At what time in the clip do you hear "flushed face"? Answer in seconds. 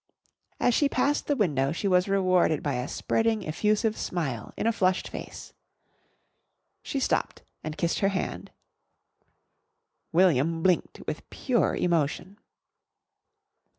4.71-5.53